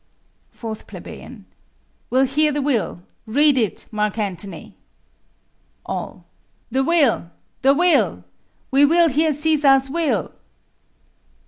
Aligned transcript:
4 0.49 0.77
Ple. 0.87 1.43
We'll 2.09 2.23
hear 2.25 2.51
the 2.51 2.61
will: 2.63 3.03
Read 3.27 3.55
it, 3.55 3.85
Mark 3.91 4.17
Antony. 4.17 4.75
All. 5.85 6.25
The 6.71 6.83
will! 6.83 7.29
the 7.61 7.75
will! 7.75 8.23
we 8.71 8.83
will 8.83 9.09
hear 9.09 9.29
Cæsar's 9.29 9.91
will. 9.91 10.33